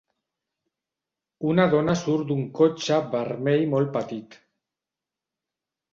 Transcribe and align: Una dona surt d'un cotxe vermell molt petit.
Una 1.49 1.67
dona 1.75 1.95
surt 2.01 2.27
d'un 2.31 2.41
cotxe 2.61 2.99
vermell 3.15 3.67
molt 3.75 3.95
petit. 3.99 4.43